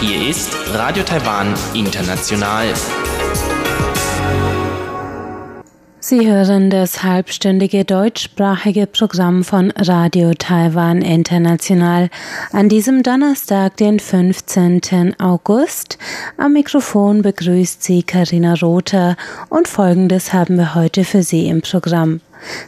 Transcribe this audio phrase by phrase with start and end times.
[0.00, 2.66] Hier ist Radio Taiwan International.
[6.00, 12.10] Sie hören das halbstündige deutschsprachige Programm von Radio Taiwan International
[12.50, 15.20] an diesem Donnerstag, den 15.
[15.20, 15.98] August.
[16.36, 19.16] Am Mikrofon begrüßt Sie Karina Rother
[19.50, 22.20] und Folgendes haben wir heute für Sie im Programm.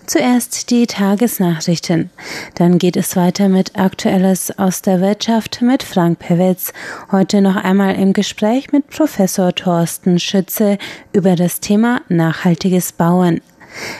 [0.07, 2.11] Zuerst die Tagesnachrichten.
[2.55, 6.73] Dann geht es weiter mit Aktuelles aus der Wirtschaft mit Frank Pewitz.
[7.11, 10.79] Heute noch einmal im Gespräch mit Professor Thorsten Schütze
[11.13, 13.41] über das Thema nachhaltiges Bauen.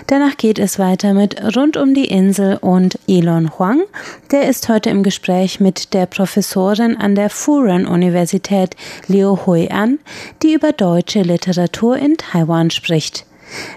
[0.07, 3.83] Danach geht es weiter mit Rund um die Insel und Elon Huang.
[4.31, 8.77] Der ist heute im Gespräch mit der Professorin an der Furen Universität
[9.09, 9.99] Liu Hui an,
[10.43, 13.27] die über deutsche Literatur in Taiwan spricht.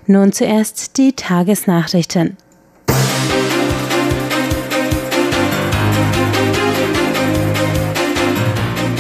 [0.06, 2.38] Nun zuerst die Tagesnachrichten.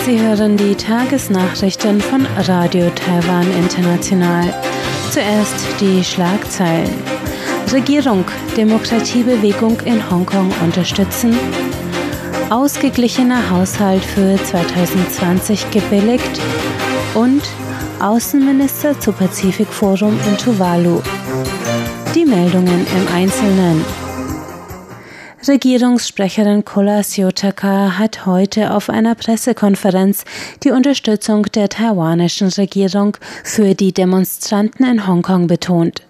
[0.05, 4.53] Sie hören die Tagesnachrichten von Radio Taiwan International.
[5.11, 6.93] Zuerst die Schlagzeilen.
[7.73, 8.23] Regierung
[8.55, 11.37] Demokratiebewegung in Hongkong unterstützen.
[12.49, 16.39] Ausgeglichener Haushalt für 2020 gebilligt
[17.13, 17.43] und
[17.99, 21.01] Außenminister zu Pazifikforum in Tuvalu.
[22.13, 23.83] Die Meldungen im Einzelnen.
[25.47, 30.25] Regierungssprecherin Kolas Yotaka hat heute auf einer Pressekonferenz
[30.63, 36.06] die Unterstützung der taiwanischen Regierung für die Demonstranten in Hongkong betont.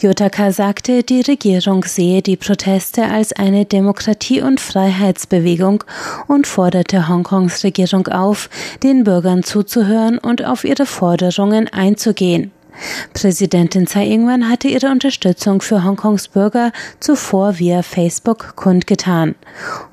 [0.00, 5.84] Yotaka sagte, die Regierung sehe die Proteste als eine Demokratie- und Freiheitsbewegung
[6.26, 8.50] und forderte Hongkongs Regierung auf,
[8.82, 12.52] den Bürgern zuzuhören und auf ihre Forderungen einzugehen.
[13.12, 19.34] Präsidentin Tsai Ing-wen hatte ihre Unterstützung für Hongkongs Bürger zuvor via Facebook kundgetan.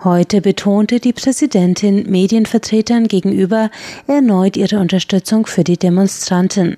[0.03, 3.69] Heute betonte die Präsidentin Medienvertretern gegenüber
[4.07, 6.77] erneut ihre Unterstützung für die Demonstranten.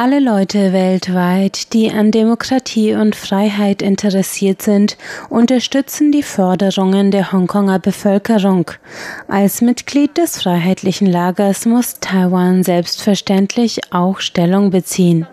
[0.00, 4.96] Alle Leute weltweit, die an Demokratie und Freiheit interessiert sind,
[5.28, 8.70] unterstützen die Forderungen der Hongkonger Bevölkerung.
[9.26, 15.26] Als Mitglied des freiheitlichen Lagers muss Taiwan selbstverständlich auch Stellung beziehen.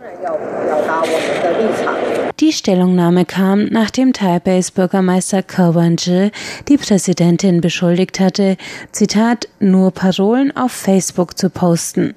[2.39, 6.31] Die Stellungnahme kam, nachdem Taipeis Bürgermeister Ko Wen-je
[6.69, 8.57] die Präsidentin beschuldigt hatte,
[8.91, 12.15] Zitat, nur Parolen auf Facebook zu posten.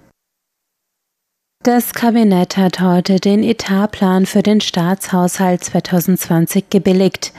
[1.64, 7.32] Das Kabinett hat heute den Etatplan für den Staatshaushalt 2020 gebilligt.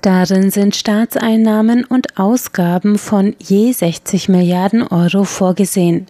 [0.00, 6.06] Darin sind Staatseinnahmen und Ausgaben von je 60 Milliarden Euro vorgesehen.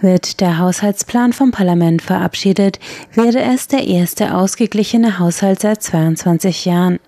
[0.00, 2.80] Wird der Haushaltsplan vom Parlament verabschiedet,
[3.12, 7.00] wäre es der erste ausgeglichene Haushalt seit 22 Jahren.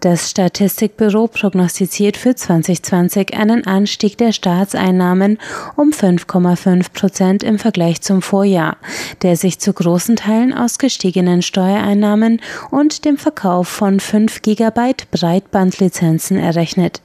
[0.00, 5.38] Das Statistikbüro prognostiziert für 2020 einen Anstieg der Staatseinnahmen
[5.76, 8.76] um 5,5 Prozent im Vergleich zum Vorjahr,
[9.22, 16.38] der sich zu großen Teilen aus gestiegenen Steuereinnahmen und dem Verkauf von 5 Gigabyte Breitbandlizenzen
[16.38, 17.00] errechnet.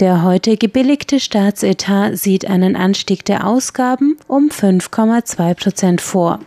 [0.00, 6.40] Der heute gebilligte Staatsetat sieht einen Anstieg der Ausgaben um 5,2 Prozent vor.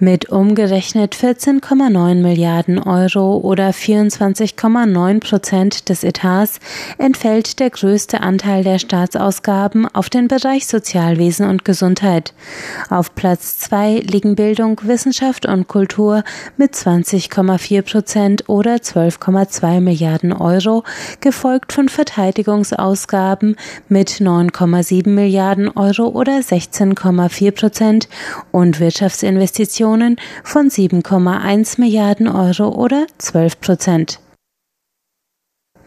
[0.00, 6.60] Mit umgerechnet 14,9 Milliarden Euro oder 24,9 Prozent des Etats
[6.98, 12.32] entfällt der größte Anteil der Staatsausgaben auf den Bereich Sozialwesen und Gesundheit.
[12.90, 16.22] Auf Platz zwei liegen Bildung, Wissenschaft und Kultur
[16.56, 20.84] mit 20,4 Prozent oder 12,2 Milliarden Euro,
[21.20, 23.56] gefolgt von Verteidigungsausgaben
[23.88, 28.08] mit 9,7 Milliarden Euro oder 16,4 Prozent
[28.52, 34.20] und Wirtschaftsinvestitionen Investitionen von 7,1 Milliarden Euro oder 12 Prozent.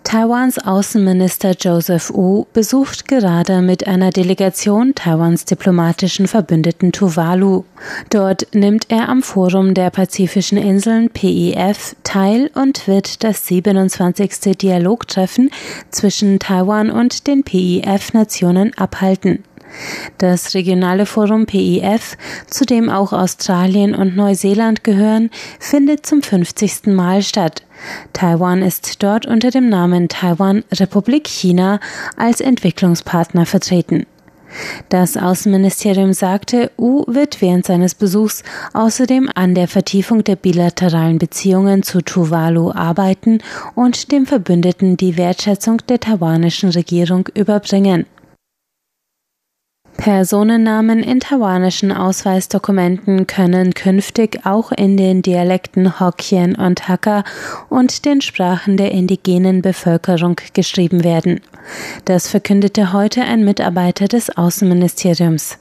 [0.04, 7.64] Taiwans Außenminister Joseph Wu besucht gerade mit einer Delegation Taiwans diplomatischen Verbündeten Tuvalu.
[8.10, 14.58] Dort nimmt er am Forum der Pazifischen Inseln PIF teil und wird das 27.
[14.58, 15.52] Dialogtreffen
[15.92, 19.44] zwischen Taiwan und den PIF-Nationen abhalten.
[20.18, 25.30] Das regionale Forum PIF, zu dem auch Australien und Neuseeland gehören,
[25.60, 26.88] findet zum 50.
[26.88, 27.64] Mal statt.
[28.14, 31.80] Taiwan ist dort unter dem Namen Taiwan Republik China
[32.16, 34.06] als Entwicklungspartner vertreten.
[34.90, 41.84] Das Außenministerium sagte, U wird während seines Besuchs außerdem an der Vertiefung der bilateralen Beziehungen
[41.84, 43.40] zu Tuvalu arbeiten
[43.76, 48.06] und dem Verbündeten die Wertschätzung der taiwanischen Regierung überbringen.
[49.98, 57.24] Personennamen in taiwanischen Ausweisdokumenten können künftig auch in den Dialekten Hokkien und Hakka
[57.70, 61.42] und den Sprachen der indigenen Bevölkerung geschrieben werden.
[62.06, 65.58] Das verkündete heute ein Mitarbeiter des Außenministeriums.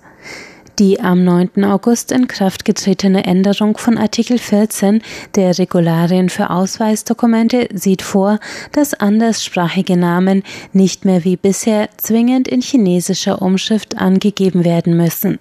[0.81, 1.63] Die am 9.
[1.63, 5.03] August in Kraft getretene Änderung von Artikel 14
[5.35, 8.39] der Regularien für Ausweisdokumente sieht vor,
[8.73, 10.43] dass anderssprachige Namen
[10.73, 15.39] nicht mehr wie bisher zwingend in chinesischer Umschrift angegeben werden müssen.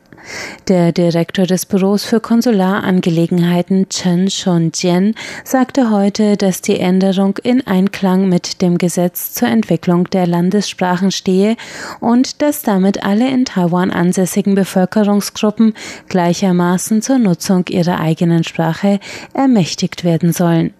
[0.67, 8.29] Der Direktor des Büros für Konsularangelegeinheiten Chen Shonjian sagte heute, dass die Änderung in Einklang
[8.29, 11.55] mit dem Gesetz zur Entwicklung der Landessprachen stehe
[11.99, 15.73] und dass damit alle in Taiwan ansässigen Bevölkerungsgruppen
[16.07, 18.99] gleichermaßen zur Nutzung ihrer eigenen Sprache
[19.33, 20.73] ermächtigt werden sollen.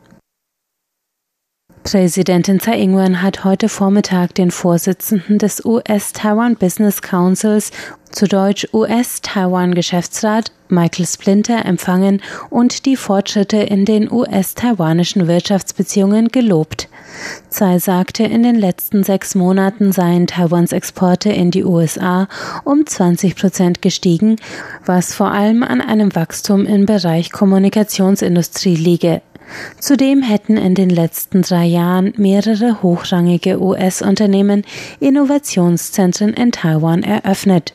[1.84, 7.72] Präsidentin Tsai Ing-wen hat heute Vormittag den Vorsitzenden des US-Taiwan Business Councils,
[8.12, 16.90] zu Deutsch US-Taiwan-Geschäftsrat, Michael Splinter empfangen und die Fortschritte in den US-taiwanischen Wirtschaftsbeziehungen gelobt.
[17.50, 22.28] Tsai sagte, in den letzten sechs Monaten seien Taiwans Exporte in die USA
[22.64, 24.36] um 20 Prozent gestiegen,
[24.86, 29.22] was vor allem an einem Wachstum im Bereich Kommunikationsindustrie liege.
[29.80, 34.64] Zudem hätten in den letzten drei Jahren mehrere hochrangige US-Unternehmen
[35.00, 37.74] Innovationszentren in Taiwan eröffnet.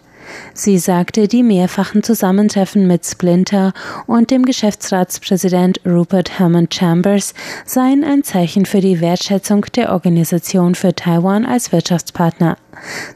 [0.52, 3.72] Sie sagte, die mehrfachen Zusammentreffen mit Splinter
[4.06, 7.34] und dem Geschäftsratspräsident Rupert Herman Chambers
[7.64, 12.56] seien ein Zeichen für die Wertschätzung der Organisation für Taiwan als Wirtschaftspartner.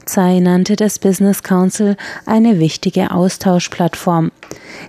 [0.05, 1.97] Tsai nannte das Business Council
[2.27, 4.31] eine wichtige Austauschplattform.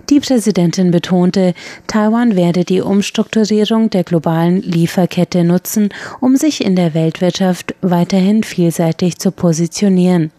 [0.08, 1.54] Die Präsidentin betonte,
[1.86, 5.90] Taiwan werde die Umstrukturierung der globalen Lieferkette nutzen,
[6.20, 10.30] um sich in der Weltwirtschaft weiterhin vielseitig zu positionieren.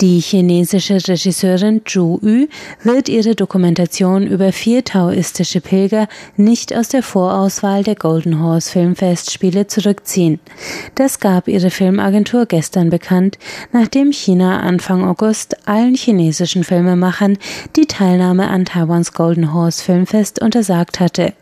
[0.00, 2.46] Die chinesische Regisseurin Zhu Yu
[2.82, 6.08] wird ihre Dokumentation über vier taoistische Pilger
[6.38, 10.40] nicht aus der Vorauswahl der Golden Horse Filmfestspiele zurückziehen.
[10.94, 13.38] Das gab ihre Filmagentur gestern bekannt,
[13.72, 17.36] nachdem China Anfang August allen chinesischen Filmemachern
[17.76, 21.34] die Teilnahme an Taiwans Golden Horse Filmfest untersagt hatte.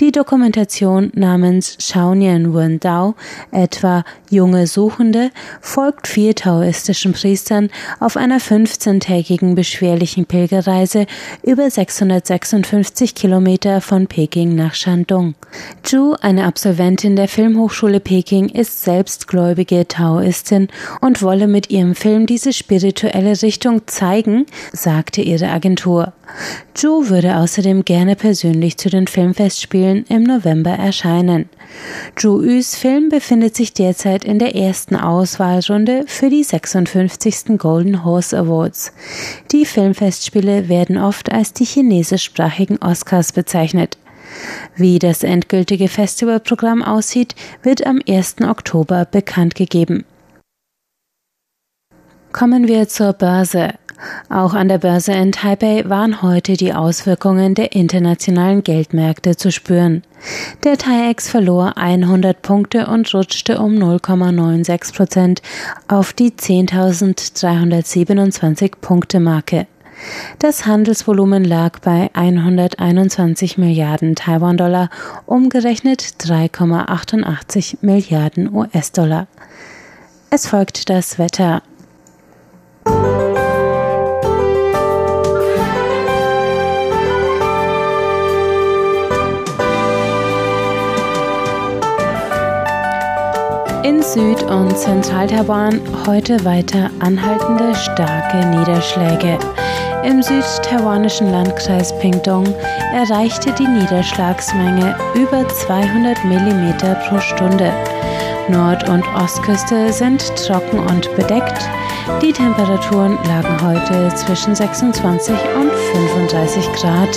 [0.00, 3.14] Die Dokumentation namens Shaonian Wendao,
[3.50, 5.30] etwa Junge Suchende,
[5.60, 11.06] folgt vier taoistischen Priestern auf einer 15-tägigen beschwerlichen Pilgerreise
[11.42, 15.34] über 656 Kilometer von Peking nach Shandong.
[15.82, 20.68] Zhu, eine Absolventin der Filmhochschule Peking, ist selbstgläubige Taoistin
[21.00, 26.12] und wolle mit ihrem Film diese spirituelle Richtung zeigen, sagte ihre Agentur.
[26.74, 31.48] Zhu würde außerdem gerne persönlich zu den Filmfestspielen im November erscheinen.
[32.16, 37.58] Zhu Yus Film befindet sich derzeit in der ersten Auswahlrunde für die 56.
[37.58, 38.92] Golden Horse Awards.
[39.52, 43.98] Die Filmfestspiele werden oft als die chinesischsprachigen Oscars bezeichnet.
[44.76, 48.36] Wie das endgültige Festivalprogramm aussieht, wird am 1.
[48.42, 50.04] Oktober bekannt gegeben.
[52.32, 53.74] Kommen wir zur Börse.
[54.28, 60.02] Auch an der Börse in Taipei waren heute die Auswirkungen der internationalen Geldmärkte zu spüren.
[60.64, 65.42] Der TAIEX verlor 100 Punkte und rutschte um 0,96 Prozent
[65.88, 69.66] auf die 10.327 Punkte Marke.
[70.38, 74.88] Das Handelsvolumen lag bei 121 Milliarden Taiwan-Dollar,
[75.26, 79.26] umgerechnet 3,88 Milliarden US-Dollar.
[80.30, 81.62] Es folgt das Wetter.
[94.12, 99.38] Süd- und Zentral-Taiwan heute weiter anhaltende starke Niederschläge.
[100.02, 102.44] Im südtaiwanischen Landkreis Pingdong
[102.92, 106.72] erreichte die Niederschlagsmenge über 200 mm
[107.08, 107.72] pro Stunde.
[108.48, 111.62] Nord- und Ostküste sind trocken und bedeckt.
[112.20, 117.16] Die Temperaturen lagen heute zwischen 26 und 35 Grad.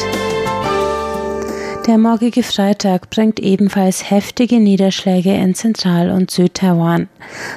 [1.85, 7.09] Der morgige Freitag bringt ebenfalls heftige Niederschläge in Zentral- und Südtaiwan,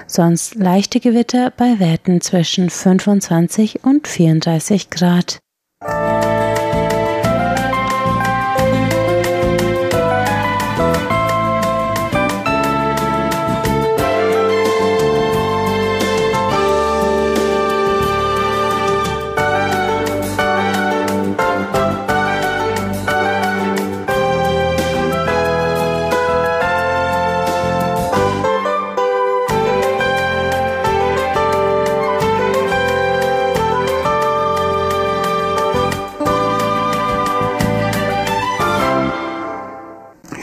[0.08, 5.38] sonst leichte Gewitter bei Werten zwischen 25 und 34 Grad.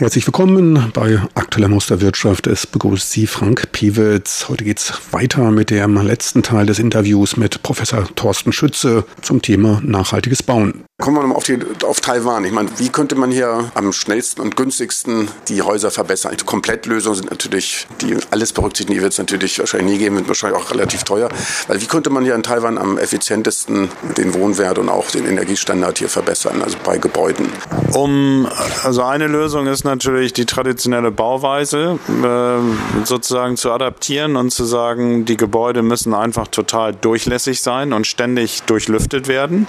[0.03, 2.45] Herzlich willkommen bei Aktueller Musterwirtschaft.
[2.47, 4.49] Es begrüßt Sie Frank Piewitz.
[4.49, 9.41] Heute geht es weiter mit dem letzten Teil des Interviews mit Professor Thorsten Schütze zum
[9.41, 10.83] Thema nachhaltiges Bauen.
[11.01, 12.45] Kommen wir nochmal auf, die, auf Taiwan.
[12.45, 16.35] Ich meine, wie könnte man hier am schnellsten und günstigsten die Häuser verbessern?
[16.39, 20.27] Die Komplettlösungen sind natürlich, die alles berücksichtigen, die wird es natürlich wahrscheinlich nie geben, wird
[20.27, 21.29] wahrscheinlich auch relativ teuer.
[21.67, 25.97] Weil wie könnte man hier in Taiwan am effizientesten den Wohnwert und auch den Energiestandard
[25.97, 27.47] hier verbessern, also bei Gebäuden?
[27.93, 28.47] Um,
[28.83, 35.25] also eine Lösung ist natürlich die traditionelle Bauweise äh, sozusagen zu adaptieren und zu sagen,
[35.25, 39.67] die Gebäude müssen einfach total durchlässig sein und ständig durchlüftet werden.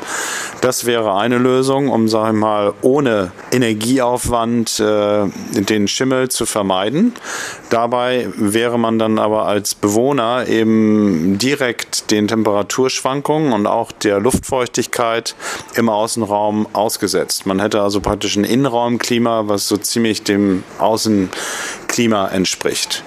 [0.61, 7.13] Das wäre eine Lösung, um, sag ich mal, ohne Energieaufwand äh, den Schimmel zu vermeiden.
[7.71, 15.35] Dabei wäre man dann aber als Bewohner eben direkt den Temperaturschwankungen und auch der Luftfeuchtigkeit
[15.75, 17.47] im Außenraum ausgesetzt.
[17.47, 23.03] Man hätte also praktisch ein Innenraumklima, was so ziemlich dem Außenklima entspricht.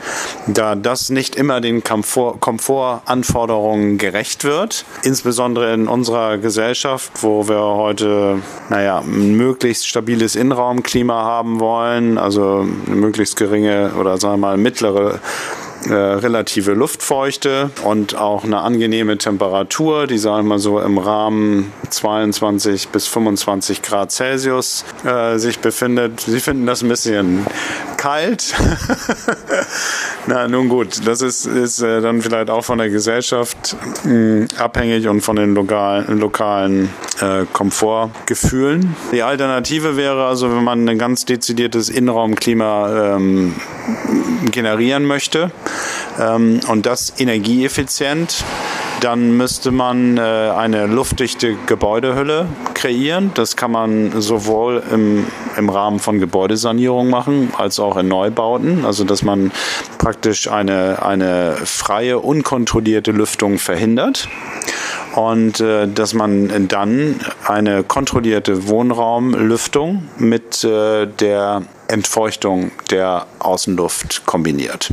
[0.48, 7.60] Da das nicht immer den Komfort, Komfortanforderungen gerecht wird, insbesondere in unserer Gesellschaft, wo wir
[7.60, 14.48] heute naja, ein möglichst stabiles Innenraumklima haben wollen, also eine möglichst geringe oder sagen wir
[14.48, 15.20] mal mittlere
[15.89, 22.89] äh, relative Luftfeuchte und auch eine angenehme Temperatur, die sagen wir so im Rahmen 22
[22.89, 26.22] bis 25 Grad Celsius äh, sich befindet.
[26.22, 27.46] Sie finden das ein bisschen
[27.98, 28.53] kalt.
[30.27, 34.48] Na, nun gut, das ist, ist äh, dann vielleicht auch von der Gesellschaft mh, hm,
[34.58, 36.89] abhängig und von den lokalen, lokalen
[37.22, 38.96] äh, Komfortgefühlen.
[39.12, 43.56] Die Alternative wäre also, wenn man ein ganz dezidiertes Innenraumklima ähm,
[44.51, 45.51] generieren möchte
[46.20, 48.44] ähm, und das energieeffizient,
[49.01, 53.32] dann müsste man äh, eine luftdichte Gebäudehülle kreieren.
[53.36, 55.27] Das kann man sowohl im,
[55.58, 58.86] im Rahmen von Gebäudesanierung machen, als auch in Neubauten.
[58.86, 59.51] Also dass man
[59.98, 64.27] praktisch eine, eine freie, unkontrollierte Lüftung verhindert
[65.16, 74.91] und äh, dass man dann eine kontrollierte Wohnraumlüftung mit äh, der Entfeuchtung der Außenluft kombiniert.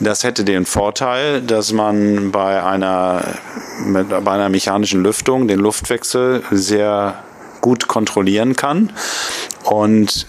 [0.00, 3.22] Das hätte den Vorteil, dass man bei einer,
[4.24, 7.22] bei einer mechanischen Lüftung den Luftwechsel sehr
[7.66, 8.92] gut kontrollieren kann.
[9.64, 10.28] Und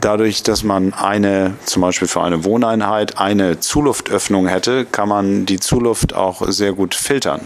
[0.00, 5.58] dadurch, dass man eine, zum Beispiel für eine Wohneinheit, eine Zuluftöffnung hätte, kann man die
[5.58, 7.40] Zuluft auch sehr gut filtern.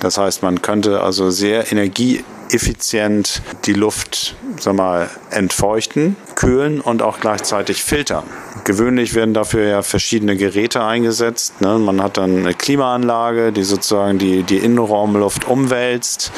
[0.00, 7.20] Das heißt, man könnte also sehr energieeffizient die Luft sag mal, entfeuchten, kühlen und auch
[7.20, 8.24] gleichzeitig filtern.
[8.64, 11.60] Gewöhnlich werden dafür ja verschiedene Geräte eingesetzt.
[11.60, 11.78] Ne?
[11.78, 16.32] Man hat dann eine Klimaanlage, die sozusagen die, die Innenraumluft umwälzt.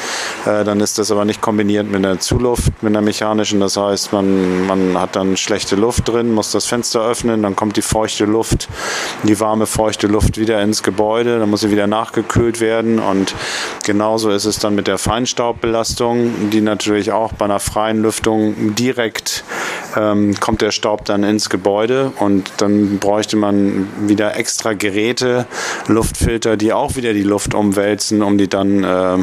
[0.45, 3.59] Äh, dann ist das aber nicht kombiniert mit einer Zuluft, mit einer mechanischen.
[3.59, 7.77] Das heißt, man, man hat dann schlechte Luft drin, muss das Fenster öffnen, dann kommt
[7.77, 8.67] die feuchte Luft,
[9.23, 12.99] die warme, feuchte Luft wieder ins Gebäude, dann muss sie wieder nachgekühlt werden.
[12.99, 13.35] Und
[13.83, 19.43] genauso ist es dann mit der Feinstaubbelastung, die natürlich auch bei einer freien Lüftung direkt
[19.95, 25.45] ähm, kommt der Staub dann ins Gebäude und dann bräuchte man wieder extra Geräte,
[25.87, 29.17] Luftfilter, die auch wieder die Luft umwälzen, um die dann äh,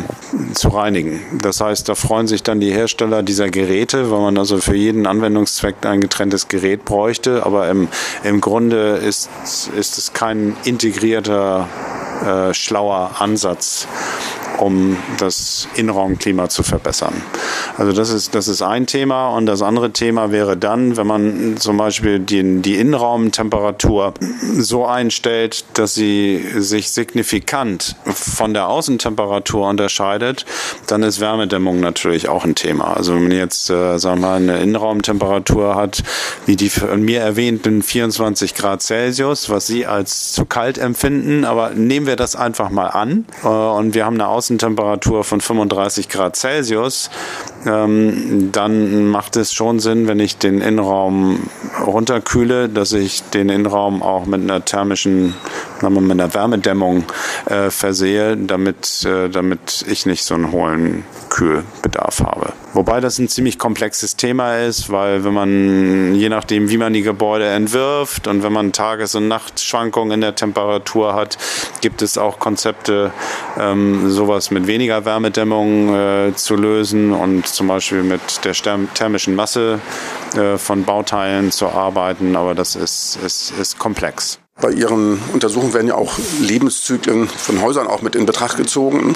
[0.55, 1.21] zu reinigen.
[1.41, 5.07] Das heißt, da freuen sich dann die Hersteller dieser Geräte, weil man also für jeden
[5.07, 7.89] Anwendungszweck ein getrenntes Gerät bräuchte, aber im,
[8.25, 11.69] im Grunde ist, ist es kein integrierter,
[12.25, 13.87] äh, schlauer Ansatz
[14.61, 17.15] um das Innenraumklima zu verbessern.
[17.77, 19.31] Also das ist, das ist ein Thema.
[19.31, 24.15] Und das andere Thema wäre dann, wenn man zum Beispiel die, die Innenraumtemperatur
[24.59, 30.45] so einstellt, dass sie sich signifikant von der Außentemperatur unterscheidet,
[30.87, 32.97] dann ist Wärmedämmung natürlich auch ein Thema.
[32.97, 36.03] Also wenn man jetzt, äh, sagen wir mal, eine Innenraumtemperatur hat,
[36.47, 41.71] wie die von mir erwähnten 24 Grad Celsius, was Sie als zu kalt empfinden, aber
[41.71, 46.09] nehmen wir das einfach mal an äh, und wir haben eine Außen Außentemperatur von 35
[46.09, 47.09] Grad Celsius,
[47.65, 51.49] dann macht es schon Sinn, wenn ich den Innenraum
[51.85, 55.35] runterkühle, dass ich den Innenraum auch mit einer thermischen,
[55.83, 57.05] mit einer Wärmedämmung
[57.47, 62.53] äh, versehe, damit, äh, damit ich nicht so einen hohen Kühlbedarf habe.
[62.73, 67.03] Wobei das ein ziemlich komplexes Thema ist, weil wenn man, je nachdem, wie man die
[67.03, 71.37] Gebäude entwirft und wenn man Tages- und Nachtschwankungen in der Temperatur hat,
[71.81, 73.13] gibt es auch Konzepte,
[73.59, 79.81] ähm, sowas mit weniger Wärmedämmung äh, zu lösen und zum Beispiel mit der thermischen Masse
[80.35, 82.37] äh, von Bauteilen zu arbeiten.
[82.37, 84.41] Aber das ist, ist, ist komplex.
[84.61, 89.15] Bei Ihren Untersuchungen werden ja auch Lebenszyklen von Häusern auch mit in Betracht gezogen.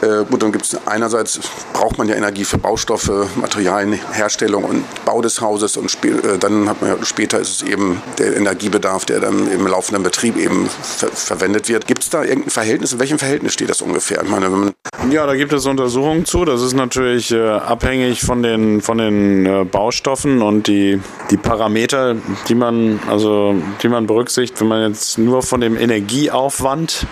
[0.00, 1.40] Äh, gut, dann gibt es einerseits
[1.72, 6.68] braucht man ja Energie für Baustoffe, Materialien, Herstellung und Bau des Hauses und äh, dann
[6.68, 10.68] hat man ja später ist es eben der Energiebedarf, der dann im laufenden Betrieb eben
[10.68, 11.86] ver verwendet wird.
[11.86, 12.92] Gibt es da irgendein Verhältnis?
[12.92, 14.22] In welchem Verhältnis steht das ungefähr?
[14.22, 14.72] Ich meine,
[15.10, 16.44] ja, da gibt es Untersuchungen zu.
[16.44, 22.16] Das ist natürlich äh, abhängig von den von den äh, Baustoffen und die die Parameter,
[22.48, 27.06] die man also die man berücksichtigt, wenn man jetzt nur von dem Energieaufwand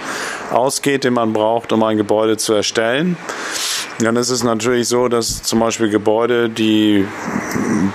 [0.52, 3.16] ausgeht, den man braucht, um ein Gebäude zu erstellen,
[3.98, 7.06] dann ist es natürlich so, dass zum Beispiel Gebäude, die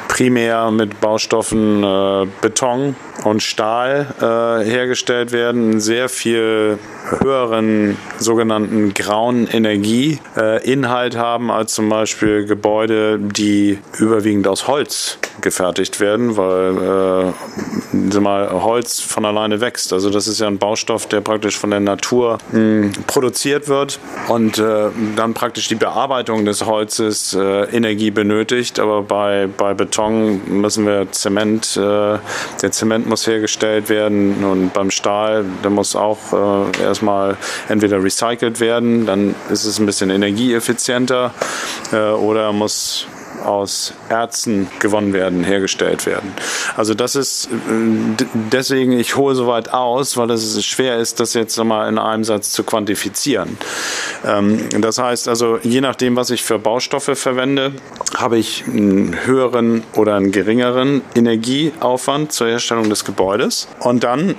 [0.07, 6.79] primär mit Baustoffen äh, Beton und Stahl äh, hergestellt werden, einen sehr viel
[7.19, 15.99] höheren sogenannten grauen Energieinhalt äh, haben als zum Beispiel Gebäude, die überwiegend aus Holz gefertigt
[15.99, 17.33] werden, weil
[17.93, 19.91] äh, mal Holz von alleine wächst.
[19.91, 23.99] Also das ist ja ein Baustoff, der praktisch von der Natur mh, hm, produziert wird
[24.29, 28.79] und äh, dann praktisch die Bearbeitung des Holzes äh, Energie benötigt.
[28.79, 31.79] Aber bei, bei Beton müssen wir Zement, äh,
[32.61, 37.37] der Zement muss hergestellt werden und beim Stahl, der muss auch äh, erstmal
[37.69, 41.31] entweder recycelt werden, dann ist es ein bisschen energieeffizienter
[41.91, 43.05] äh, oder muss
[43.41, 46.33] aus Erzen gewonnen werden, hergestellt werden.
[46.75, 51.33] Also das ist äh, deswegen, ich hole so weit aus, weil es schwer ist, das
[51.33, 53.57] jetzt mal in einem Satz zu quantifizieren.
[54.25, 57.73] Ähm, das heißt also, je nachdem, was ich für Baustoffe verwende,
[58.15, 63.67] habe ich einen höheren oder einen geringeren Energieaufwand zur Herstellung des Gebäudes.
[63.79, 64.35] Und dann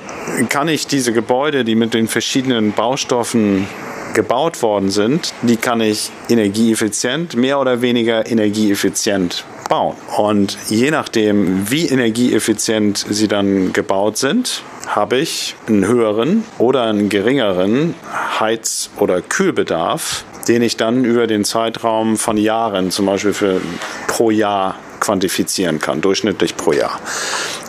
[0.49, 3.67] kann ich diese Gebäude, die mit den verschiedenen Baustoffen
[4.15, 9.97] gebaut worden sind, die kann ich energieeffizient, mehr oder weniger energieeffizient bauen.
[10.17, 17.09] Und je nachdem, wie energieeffizient sie dann gebaut sind, habe ich einen höheren oder einen
[17.09, 17.95] geringeren
[18.39, 23.61] Heiz- oder Kühlbedarf, den ich dann über den Zeitraum von Jahren, zum Beispiel für
[24.09, 27.01] pro Jahr quantifizieren kann, durchschnittlich pro Jahr.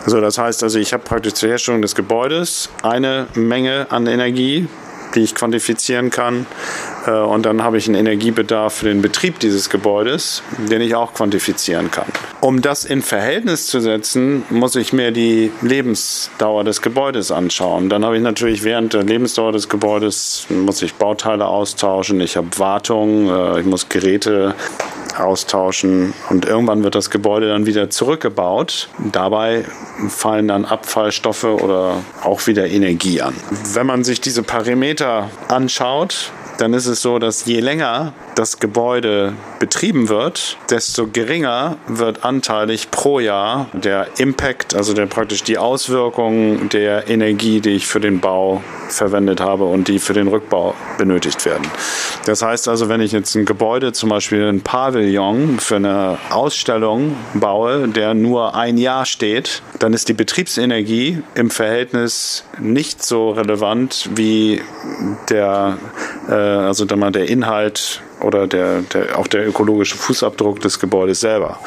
[0.06, 4.68] So, das heißt also, ich habe praktisch zur Herstellung des Gebäudes eine Menge an Energie,
[5.14, 6.46] die ich quantifizieren kann.
[7.06, 11.14] Äh, und dann habe ich einen Energiebedarf für den Betrieb dieses Gebäudes, den ich auch
[11.14, 12.06] quantifizieren kann.
[12.40, 17.88] Um das in Verhältnis zu setzen, muss ich mir die Lebensdauer des Gebäudes anschauen.
[17.88, 22.48] Dann habe ich natürlich während der Lebensdauer des Gebäudes muss ich Bauteile austauschen, ich habe
[22.58, 24.54] Wartung, äh, ich muss Geräte
[25.18, 28.88] austauschen und irgendwann wird das Gebäude dann wieder zurückgebaut.
[29.12, 29.64] Dabei
[30.08, 33.34] fallen dann Abfallstoffe oder auch wieder Energie an.
[33.72, 39.34] Wenn man sich diese Parameter anschaut, dann ist es so, dass je länger das Gebäude
[39.58, 46.68] betrieben wird, desto geringer wird anteilig pro Jahr der Impact, also der praktisch die Auswirkungen
[46.68, 51.44] der Energie, die ich für den Bau verwendet habe und die für den Rückbau benötigt
[51.44, 51.66] werden.
[52.26, 57.16] Das heißt also, wenn ich jetzt ein Gebäude, zum Beispiel ein Pavillon für eine Ausstellung
[57.34, 64.10] baue, der nur ein Jahr steht, dann ist die Betriebsenergie im Verhältnis nicht so relevant
[64.14, 64.62] wie
[65.28, 65.78] der,
[66.28, 71.58] äh, also der Inhalt oder der, der, auch der ökologische Fußabdruck des Gebäudes selber.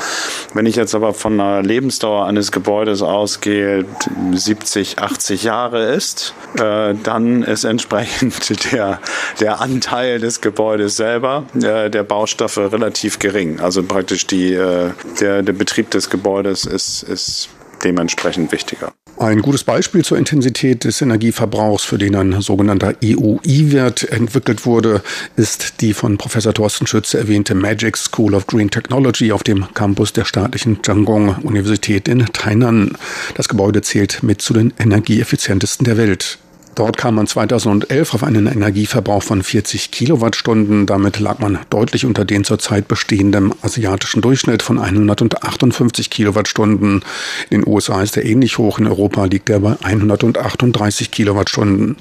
[0.53, 3.85] Wenn ich jetzt aber von einer Lebensdauer eines Gebäudes ausgehe,
[4.33, 8.99] 70, 80 Jahre ist, äh, dann ist entsprechend der,
[9.39, 13.59] der Anteil des Gebäudes selber, äh, der Baustoffe relativ gering.
[13.59, 14.91] Also praktisch die, äh,
[15.21, 17.49] der, der Betrieb des Gebäudes ist, ist
[17.83, 18.91] dementsprechend wichtiger.
[19.19, 25.01] Ein gutes Beispiel zur Intensität des Energieverbrauchs, für den ein sogenannter EUI-Wert entwickelt wurde,
[25.36, 30.13] ist die von Professor Thorsten Schütze erwähnte Magic School of Green Technology auf dem Campus
[30.13, 32.95] der staatlichen Jiangong-Universität in Tainan.
[33.34, 36.38] Das Gebäude zählt mit zu den energieeffizientesten der Welt.
[36.77, 40.85] Dort kam man 2011 auf einen Energieverbrauch von 40 Kilowattstunden.
[40.85, 47.01] Damit lag man deutlich unter den zurzeit bestehenden asiatischen Durchschnitt von 158 Kilowattstunden.
[47.49, 51.95] In den USA ist er ähnlich hoch, in Europa liegt er bei 138 Kilowattstunden.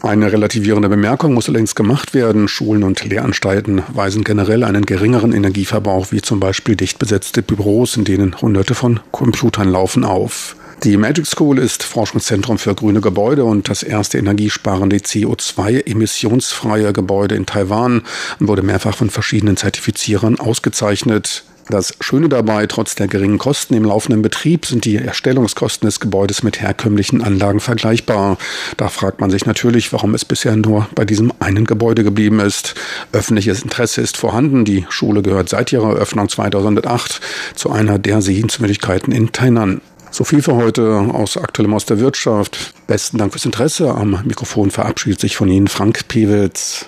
[0.00, 2.48] Eine relativierende Bemerkung muss allerdings gemacht werden.
[2.48, 8.04] Schulen und Lehranstalten weisen generell einen geringeren Energieverbrauch wie zum Beispiel dicht besetzte Büros, in
[8.04, 10.56] denen hunderte von Computern laufen, auf.
[10.84, 17.46] Die Magic School ist Forschungszentrum für grüne Gebäude und das erste energiesparende CO2-emissionsfreie Gebäude in
[17.46, 18.02] Taiwan
[18.40, 21.44] und wurde mehrfach von verschiedenen Zertifizierern ausgezeichnet.
[21.68, 26.42] Das Schöne dabei, trotz der geringen Kosten im laufenden Betrieb sind die Erstellungskosten des Gebäudes
[26.42, 28.36] mit herkömmlichen Anlagen vergleichbar.
[28.76, 32.74] Da fragt man sich natürlich, warum es bisher nur bei diesem einen Gebäude geblieben ist.
[33.12, 34.64] Öffentliches Interesse ist vorhanden.
[34.64, 37.20] Die Schule gehört seit ihrer Eröffnung 2008
[37.54, 39.80] zu einer der Sehenswürdigkeiten in Tainan.
[40.14, 42.74] So viel für heute aus Aktuellem aus der Wirtschaft.
[42.86, 43.94] Besten Dank fürs Interesse.
[43.94, 46.84] Am Mikrofon verabschiedet sich von Ihnen Frank Pewitz.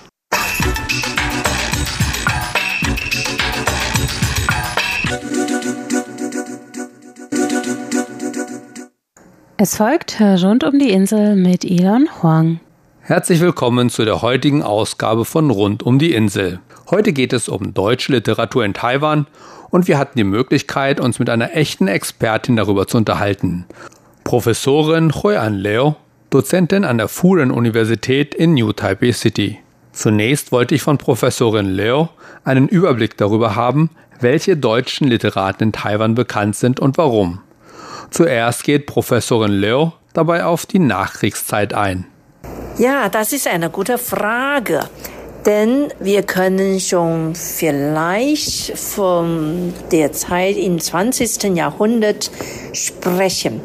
[9.57, 12.59] Es folgt Rund um die Insel mit Elon Huang.
[13.01, 16.59] Herzlich willkommen zu der heutigen Ausgabe von Rund um die Insel.
[16.91, 19.25] Heute geht es um deutsche Literatur in Taiwan
[19.75, 23.65] und wir hatten die Möglichkeit, uns mit einer echten Expertin darüber zu unterhalten.
[24.23, 25.97] Professorin Hui An Leo,
[26.29, 29.59] Dozentin an der Furen-Universität in New Taipei City.
[29.91, 32.07] Zunächst wollte ich von Professorin Leo
[32.45, 33.89] einen Überblick darüber haben,
[34.21, 37.41] welche deutschen Literaten in Taiwan bekannt sind und warum.
[38.11, 42.05] Zuerst geht Professorin Leo dabei auf die Nachkriegszeit ein.
[42.77, 44.87] Ja, das ist eine gute Frage.
[45.45, 51.55] Denn wir können schon vielleicht von der Zeit im 20.
[51.55, 52.31] Jahrhundert
[52.73, 53.61] sprechen.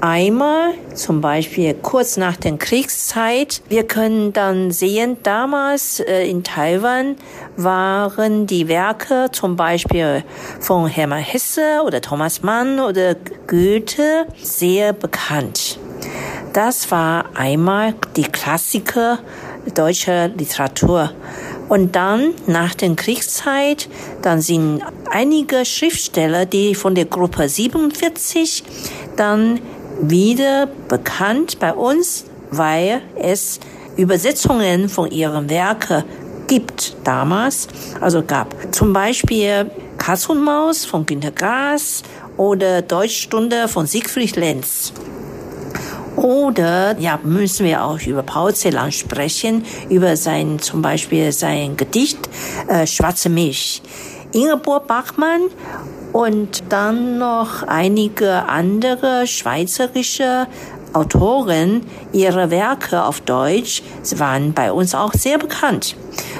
[0.00, 3.62] Einmal zum Beispiel kurz nach der Kriegszeit.
[3.68, 7.14] Wir können dann sehen, damals äh, in Taiwan
[7.56, 10.24] waren die Werke zum Beispiel
[10.58, 13.14] von Hermann Hesse oder Thomas Mann oder
[13.46, 15.78] Goethe sehr bekannt.
[16.52, 19.20] Das war einmal die Klassiker
[19.74, 21.12] deutscher Literatur.
[21.68, 23.88] Und dann nach der Kriegszeit,
[24.20, 28.62] dann sind einige Schriftsteller, die von der Gruppe 47
[29.16, 29.60] dann
[30.00, 33.60] wieder bekannt bei uns, weil es
[33.96, 36.04] Übersetzungen von ihren Werken
[36.48, 37.68] gibt damals.
[38.00, 42.02] Also gab zum Beispiel Katz und Maus von Günter Grass
[42.36, 44.92] oder Deutschstunde von Siegfried Lenz.
[46.22, 52.18] Oder ja, müssen wir auch über Paul Celan sprechen, über sein zum Beispiel sein Gedicht
[52.68, 53.82] äh, Schwarze Milch.
[54.32, 55.42] Ingeborg Bachmann
[56.12, 60.46] und dann noch einige andere schweizerische
[60.92, 63.82] Autoren, ihre Werke auf Deutsch
[64.16, 65.96] waren bei uns auch sehr bekannt.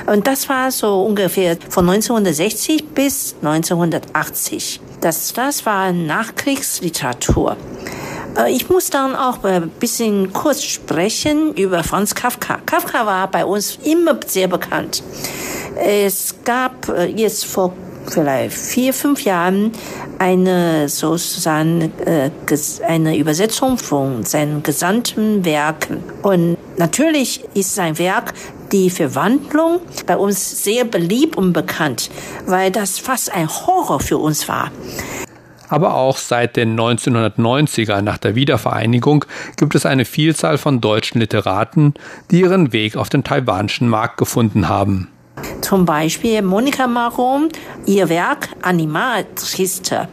[0.06, 4.80] Und das war so ungefähr von 1960 bis 1980.
[5.00, 7.56] Das, das war Nachkriegsliteratur.
[8.36, 12.58] Äh, ich muss dann auch ein bisschen kurz sprechen über Franz Kafka.
[12.66, 15.02] Kafka war bei uns immer sehr bekannt.
[15.76, 17.72] Es gab äh, jetzt vor
[18.08, 19.72] vielleicht vier, fünf Jahren
[20.18, 22.30] eine sozusagen äh,
[22.86, 26.02] eine Übersetzung von seinen gesamten Werken.
[26.22, 28.34] Und natürlich ist sein Werk
[28.72, 32.10] die Verwandlung bei uns sehr beliebt und bekannt,
[32.46, 34.70] weil das fast ein Horror für uns war
[35.72, 39.24] aber auch seit den 1990er nach der Wiedervereinigung
[39.56, 41.94] gibt es eine Vielzahl von deutschen Literaten,
[42.30, 45.08] die ihren Weg auf den taiwanischen Markt gefunden haben.
[45.62, 47.48] Zum Beispiel Monika Maron,
[47.86, 50.08] ihr Werk Animaltriste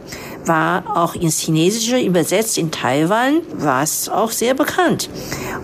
[0.46, 5.10] war auch ins Chinesische übersetzt in Taiwan, war es auch sehr bekannt.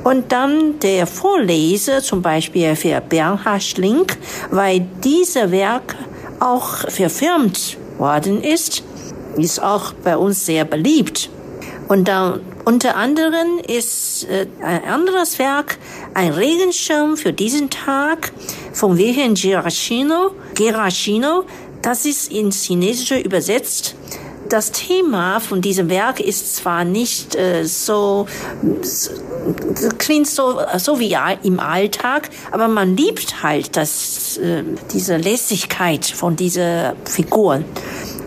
[0.04, 4.18] Und dann der Vorleser, zum Beispiel für Bernhard Schlink,
[4.50, 5.96] weil dieser Werk
[6.38, 8.84] auch verfilmt worden ist,
[9.36, 11.30] ist auch bei uns sehr beliebt.
[11.88, 15.78] Und dann unter anderem ist äh, ein anderes Werk,
[16.14, 18.32] ein Regenschirm für diesen Tag
[18.72, 20.32] von Wilhelm Gerashino.
[20.54, 21.44] Gerashino,
[21.82, 23.94] das ist ins Chinesische übersetzt.
[24.48, 28.26] Das Thema von diesem Werk ist zwar nicht äh, so,
[29.98, 36.34] klingt so so wie im Alltag, aber man liebt halt das äh, diese Lässigkeit von
[36.34, 37.64] dieser Figuren.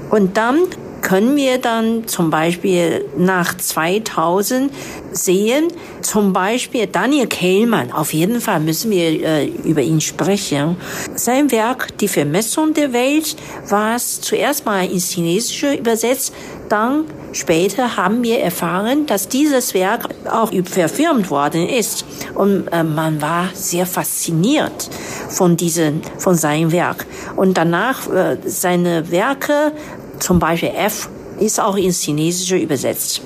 [0.09, 0.59] Und dann
[1.01, 4.71] können wir dann zum Beispiel nach 2000
[5.11, 5.67] sehen,
[6.01, 10.77] zum Beispiel Daniel Kehlmann, auf jeden Fall müssen wir äh, über ihn sprechen.
[11.15, 13.35] Sein Werk Die Vermessung der Welt
[13.67, 16.33] war zuerst mal ins Chinesische übersetzt,
[16.69, 23.21] dann später haben wir erfahren, dass dieses Werk auch verfilmt worden ist und äh, man
[23.21, 24.89] war sehr fasziniert
[25.29, 27.05] von diesem, von seinem Werk.
[27.35, 29.71] Und danach äh, seine Werke
[30.19, 33.21] zum Beispiel F ist auch ins Chinesische übersetzt.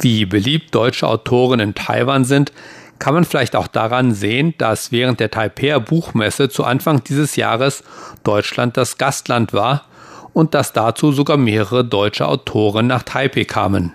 [0.00, 2.52] Wie beliebt deutsche Autoren in Taiwan sind,
[2.98, 7.82] kann man vielleicht auch daran sehen, dass während der Taipei Buchmesse zu Anfang dieses Jahres
[8.24, 9.86] Deutschland das Gastland war
[10.32, 13.92] und dass dazu sogar mehrere deutsche Autoren nach Taipei kamen.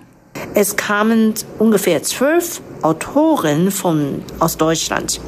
[0.55, 5.21] Es kamen ungefähr zwölf Autoren von, aus Deutschland.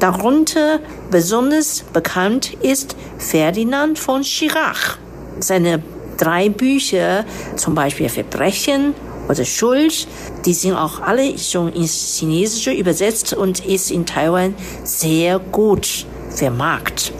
[0.00, 4.96] Darunter besonders bekannt ist Ferdinand von Schirach.
[5.40, 5.82] Seine
[6.18, 7.24] drei Bücher,
[7.56, 8.94] zum Beispiel Verbrechen
[9.28, 10.06] oder Schuld,
[10.44, 14.54] die sind auch alle schon ins Chinesische übersetzt und ist in Taiwan
[14.84, 17.12] sehr gut vermarkt.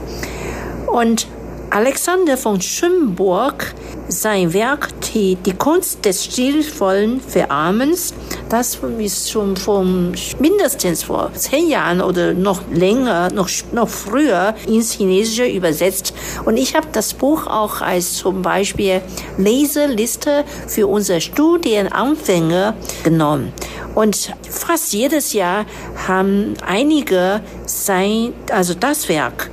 [0.86, 1.26] Und
[1.70, 3.74] Alexander von Schönburg,
[4.08, 8.14] sein Werk die, die Kunst des stilvollen Verarmens,
[8.48, 14.92] das ist schon von mindestens vor zehn Jahren oder noch länger, noch, noch früher ins
[14.92, 16.14] Chinesische übersetzt.
[16.46, 19.02] Und ich habe das Buch auch als zum Beispiel
[19.36, 23.52] Leseliste für unsere Studienanfänger genommen.
[23.94, 25.66] Und fast jedes Jahr
[26.06, 29.50] haben einige sein, also das Werk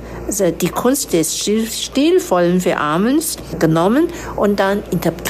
[0.60, 4.82] die Kunst des stilvollen Verarmens genommen und dann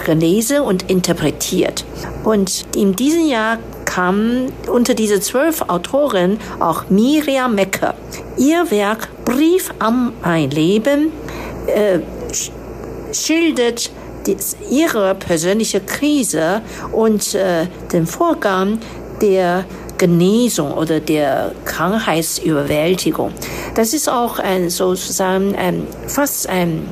[0.05, 1.85] gelesen und interpretiert.
[2.25, 7.95] Und in diesem Jahr kam unter diese zwölf Autoren auch Miriam Mecker.
[8.37, 11.13] Ihr Werk Brief an mein Leben
[11.67, 12.01] äh,
[13.13, 13.91] schildert
[14.71, 16.61] ihre persönliche Krise
[16.93, 18.79] und äh, den Vorgang
[19.23, 19.65] der
[19.99, 23.33] Genesung oder der Krankheitsüberwältigung.
[23.77, 26.89] Das ist auch ein sozusagen ein, fast ein,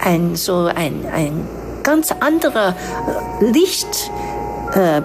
[0.00, 1.48] ein so ein, ein
[1.82, 2.76] ganz anderer
[3.40, 4.12] äh, Licht.
[4.72, 5.02] Äh,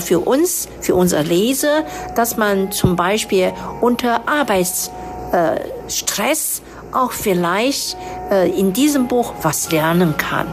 [0.00, 7.96] für uns, für unser Leser, dass man zum Beispiel unter Arbeitsstress auch vielleicht
[8.30, 10.46] äh, in diesem Buch was lernen kann.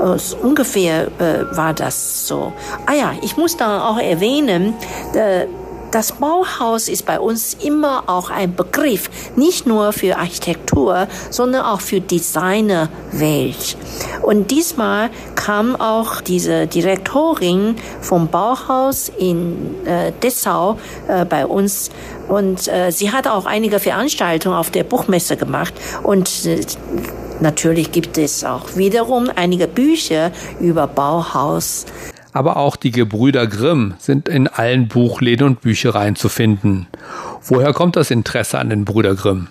[0.00, 2.52] Äh, ungefähr äh, war das so.
[2.86, 4.74] Ah ja, ich muss da auch erwähnen,
[5.14, 5.46] äh,
[5.94, 11.80] das Bauhaus ist bei uns immer auch ein Begriff, nicht nur für Architektur, sondern auch
[11.80, 13.76] für Designerwelt.
[14.22, 21.90] Und diesmal kam auch diese Direktorin vom Bauhaus in äh, Dessau äh, bei uns.
[22.28, 25.74] Und äh, sie hat auch einige Veranstaltungen auf der Buchmesse gemacht.
[26.02, 26.60] Und äh,
[27.40, 30.30] Natürlich gibt es auch wiederum einige Bücher
[30.60, 31.84] über Bauhaus
[32.34, 36.88] aber auch die Gebrüder Grimm sind in allen Buchläden und Büchereien zu finden.
[37.42, 39.48] Woher kommt das Interesse an den Brüder Grimm?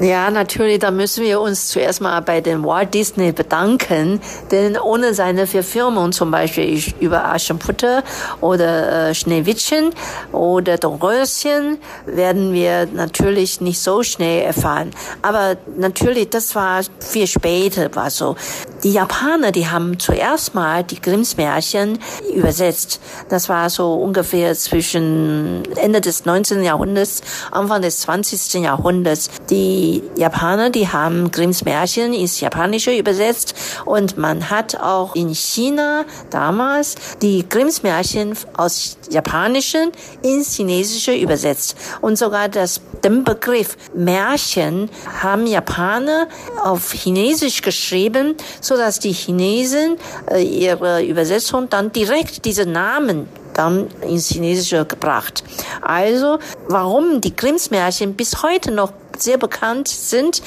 [0.00, 4.18] Ja, natürlich, da müssen wir uns zuerst mal bei den Walt Disney bedanken,
[4.50, 8.02] denn ohne seine Verfilmung, zum Beispiel über Aschenputtel
[8.40, 9.90] oder äh, Schneewittchen
[10.32, 14.92] oder Dornröschen, werden wir natürlich nicht so schnell erfahren.
[15.20, 18.36] Aber natürlich, das war viel später, war so.
[18.82, 21.98] Die Japaner, die haben zuerst mal die Grimms Märchen
[22.34, 23.00] übersetzt.
[23.28, 26.62] Das war so ungefähr zwischen Ende des 19.
[26.62, 28.62] Jahrhunderts, Anfang des 20.
[28.62, 29.28] Jahrhunderts.
[29.50, 35.34] Die die Japaner, die haben Grimms Märchen ins Japanische übersetzt und man hat auch in
[35.34, 39.90] China damals die Grimms Märchen aus Japanischen
[40.22, 41.76] ins Chinesische übersetzt.
[42.00, 46.28] Und sogar das, den Begriff Märchen haben Japaner
[46.62, 49.96] auf Chinesisch geschrieben, so dass die Chinesen
[50.30, 55.44] äh, ihre Übersetzung dann direkt diese Namen dann ins Chinesische gebracht.
[55.82, 60.42] Also, warum die Grimms Märchen bis heute noch sehr bekannt sind,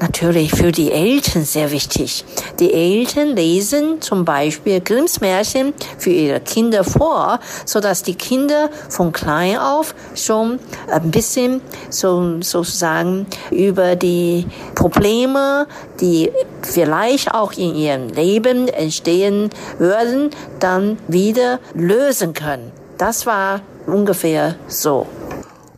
[0.00, 2.24] natürlich für die Eltern sehr wichtig.
[2.60, 8.70] Die Eltern lesen zum Beispiel Grimms Märchen für ihre Kinder vor, so dass die Kinder
[8.88, 10.58] von klein auf schon
[10.90, 11.60] ein bisschen
[11.90, 15.66] so, sozusagen über die Probleme,
[16.00, 16.30] die
[16.62, 22.72] vielleicht auch in ihrem Leben entstehen würden, dann wieder lösen können.
[22.98, 25.06] Das war ungefähr so.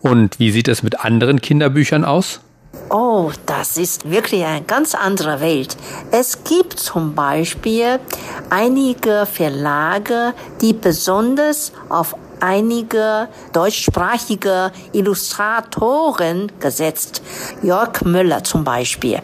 [0.00, 2.40] Und wie sieht es mit anderen Kinderbüchern aus?
[2.88, 5.76] Oh, das ist wirklich eine ganz andere Welt.
[6.12, 7.98] Es gibt zum Beispiel
[8.48, 17.22] einige Verlage, die besonders auf einige deutschsprachige Illustratoren gesetzt.
[17.62, 19.20] Jörg Müller zum Beispiel.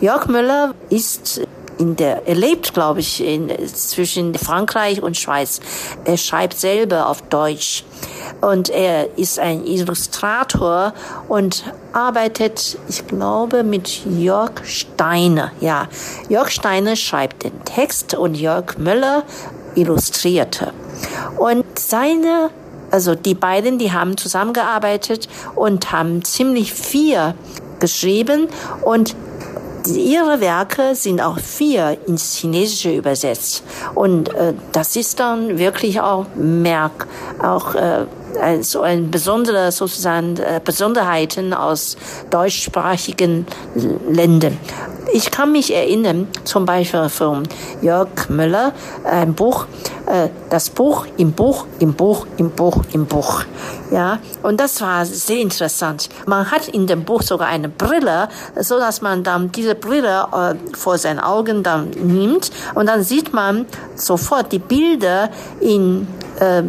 [0.00, 1.43] Jörg Müller ist
[1.78, 5.60] in der, er lebt, glaube ich, in, zwischen Frankreich und Schweiz.
[6.04, 7.84] Er schreibt selber auf Deutsch.
[8.40, 10.92] Und er ist ein Illustrator
[11.28, 15.52] und arbeitet, ich glaube, mit Jörg Steiner.
[15.60, 15.88] Ja,
[16.28, 19.24] Jörg Steiner schreibt den Text und Jörg Müller
[19.74, 20.72] illustrierte.
[21.38, 22.50] Und seine
[22.90, 27.34] also die beiden, die haben zusammengearbeitet und haben ziemlich viel
[27.80, 28.46] geschrieben
[28.82, 29.16] und
[29.88, 33.62] ihre Werke sind auch vier ins Chinesische übersetzt.
[33.94, 37.06] Und äh, das ist dann wirklich auch Merk,
[37.40, 38.06] auch äh,
[38.60, 41.96] so ein besondere sozusagen äh, Besonderheiten aus
[42.30, 43.46] deutschsprachigen
[44.08, 44.58] Ländern.
[45.12, 47.46] Ich kann mich erinnern, zum Beispiel von
[47.82, 48.72] Jörg Müller,
[49.04, 49.66] ein Buch,
[50.06, 53.44] äh, das Buch im Buch, im Buch, im Buch, im Buch.
[53.90, 56.08] Ja, und das war sehr interessant.
[56.26, 58.28] Man hat in dem Buch sogar eine Brille,
[58.60, 63.32] so dass man dann diese Brille äh, vor seinen Augen dann nimmt und dann sieht
[63.32, 66.08] man sofort die Bilder in
[66.40, 66.62] äh,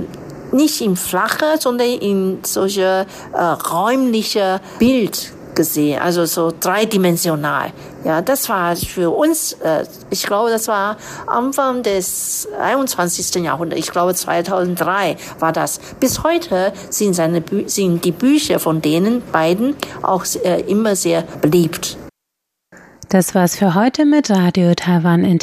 [0.55, 7.71] nicht in flache, sondern in solche äh, räumliche Bild gesehen, also so dreidimensional.
[8.03, 13.43] Ja, das war für uns, äh, ich glaube, das war Anfang des 21.
[13.43, 13.79] Jahrhunderts.
[13.79, 15.79] Ich glaube, 2003 war das.
[15.99, 21.97] Bis heute sind, seine, sind die Bücher von denen beiden auch äh, immer sehr beliebt.
[23.09, 25.35] Das war's für heute mit Radio Taiwan International.